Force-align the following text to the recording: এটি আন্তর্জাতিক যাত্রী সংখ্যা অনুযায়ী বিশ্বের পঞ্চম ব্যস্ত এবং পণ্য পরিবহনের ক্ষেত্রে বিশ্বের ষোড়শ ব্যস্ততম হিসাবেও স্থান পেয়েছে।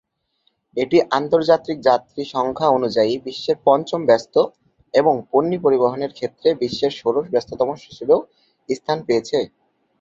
এটি 0.77 0.97
আন্তর্জাতিক 1.11 1.77
যাত্রী 1.81 2.21
সংখ্যা 2.33 2.67
অনুযায়ী 2.69 3.13
বিশ্বের 3.25 3.57
পঞ্চম 3.65 4.01
ব্যস্ত 4.05 4.35
এবং 4.93 5.13
পণ্য 5.31 5.51
পরিবহনের 5.65 6.11
ক্ষেত্রে 6.17 6.47
বিশ্বের 6.61 6.93
ষোড়শ 6.99 7.25
ব্যস্ততম 7.33 7.69
হিসাবেও 7.83 8.19
স্থান 8.69 8.97
পেয়েছে। 9.07 9.37